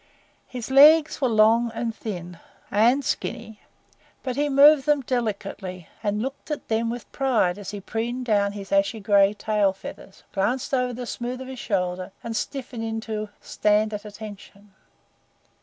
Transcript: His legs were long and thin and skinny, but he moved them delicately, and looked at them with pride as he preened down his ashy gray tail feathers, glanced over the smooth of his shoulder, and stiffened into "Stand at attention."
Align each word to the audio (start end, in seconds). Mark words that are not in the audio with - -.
His 0.47 0.71
legs 0.71 1.21
were 1.21 1.27
long 1.29 1.71
and 1.75 1.93
thin 1.95 2.39
and 2.71 3.05
skinny, 3.05 3.59
but 4.23 4.35
he 4.35 4.49
moved 4.49 4.87
them 4.87 5.01
delicately, 5.01 5.89
and 6.01 6.23
looked 6.23 6.49
at 6.49 6.69
them 6.69 6.89
with 6.89 7.11
pride 7.11 7.59
as 7.59 7.69
he 7.69 7.79
preened 7.79 8.25
down 8.25 8.53
his 8.53 8.71
ashy 8.71 8.99
gray 8.99 9.35
tail 9.35 9.73
feathers, 9.73 10.23
glanced 10.33 10.73
over 10.73 10.91
the 10.93 11.05
smooth 11.05 11.39
of 11.39 11.47
his 11.47 11.59
shoulder, 11.59 12.11
and 12.23 12.35
stiffened 12.35 12.83
into 12.83 13.29
"Stand 13.41 13.93
at 13.93 14.03
attention." 14.03 14.73